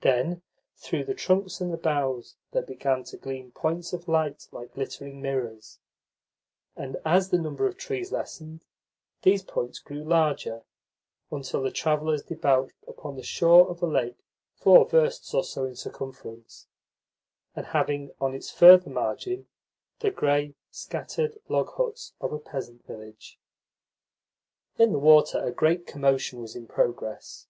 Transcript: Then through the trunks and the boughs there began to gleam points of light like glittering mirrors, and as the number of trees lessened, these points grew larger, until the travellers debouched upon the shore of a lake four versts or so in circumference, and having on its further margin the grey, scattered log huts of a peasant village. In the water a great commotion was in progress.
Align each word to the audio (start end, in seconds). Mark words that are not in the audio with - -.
Then 0.00 0.42
through 0.78 1.04
the 1.04 1.14
trunks 1.14 1.60
and 1.60 1.72
the 1.72 1.76
boughs 1.76 2.34
there 2.50 2.60
began 2.60 3.04
to 3.04 3.16
gleam 3.16 3.52
points 3.52 3.92
of 3.92 4.08
light 4.08 4.48
like 4.50 4.72
glittering 4.74 5.22
mirrors, 5.22 5.78
and 6.74 6.96
as 7.04 7.30
the 7.30 7.38
number 7.38 7.68
of 7.68 7.76
trees 7.76 8.10
lessened, 8.10 8.64
these 9.22 9.44
points 9.44 9.78
grew 9.78 10.02
larger, 10.02 10.64
until 11.30 11.62
the 11.62 11.70
travellers 11.70 12.24
debouched 12.24 12.82
upon 12.88 13.14
the 13.14 13.22
shore 13.22 13.68
of 13.70 13.80
a 13.80 13.86
lake 13.86 14.18
four 14.56 14.88
versts 14.88 15.32
or 15.34 15.44
so 15.44 15.64
in 15.66 15.76
circumference, 15.76 16.66
and 17.54 17.66
having 17.66 18.10
on 18.20 18.34
its 18.34 18.50
further 18.50 18.90
margin 18.90 19.46
the 20.00 20.10
grey, 20.10 20.56
scattered 20.72 21.38
log 21.48 21.70
huts 21.74 22.12
of 22.20 22.32
a 22.32 22.40
peasant 22.40 22.84
village. 22.86 23.38
In 24.78 24.90
the 24.90 24.98
water 24.98 25.38
a 25.38 25.52
great 25.52 25.86
commotion 25.86 26.40
was 26.40 26.56
in 26.56 26.66
progress. 26.66 27.46